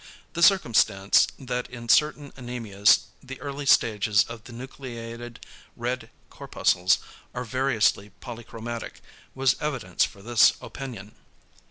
The 0.33 0.41
circumstance, 0.41 1.27
that 1.37 1.69
in 1.69 1.87
certain 1.87 2.31
anæmias 2.31 3.01
the 3.21 3.39
early 3.39 3.67
stages 3.67 4.23
of 4.23 4.45
the 4.45 4.51
nucleated 4.51 5.39
red 5.75 6.09
corpuscles 6.31 6.97
are 7.35 7.45
variously 7.45 8.11
polychromatic, 8.19 8.99
was 9.35 9.55
evidence 9.61 10.03
for 10.03 10.23
this 10.23 10.53
opinion. 10.59 11.13